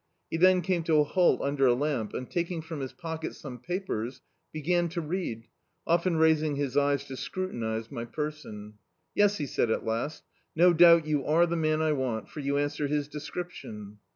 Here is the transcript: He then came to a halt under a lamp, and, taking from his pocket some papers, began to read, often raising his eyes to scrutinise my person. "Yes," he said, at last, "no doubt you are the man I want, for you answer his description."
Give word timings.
He 0.31 0.37
then 0.37 0.63
came 0.63 0.81
to 0.85 0.95
a 0.99 1.03
halt 1.03 1.41
under 1.41 1.67
a 1.67 1.75
lamp, 1.75 2.15
and, 2.15 2.27
taking 2.27 2.63
from 2.63 2.79
his 2.79 2.91
pocket 2.91 3.35
some 3.35 3.59
papers, 3.59 4.21
began 4.51 4.89
to 4.89 4.99
read, 4.99 5.45
often 5.85 6.17
raising 6.17 6.55
his 6.55 6.75
eyes 6.75 7.03
to 7.03 7.15
scrutinise 7.15 7.91
my 7.91 8.05
person. 8.05 8.79
"Yes," 9.13 9.37
he 9.37 9.45
said, 9.45 9.69
at 9.69 9.85
last, 9.85 10.23
"no 10.55 10.73
doubt 10.73 11.05
you 11.05 11.23
are 11.27 11.45
the 11.45 11.55
man 11.55 11.83
I 11.83 11.91
want, 11.91 12.29
for 12.29 12.39
you 12.39 12.57
answer 12.57 12.87
his 12.87 13.07
description." 13.07 13.99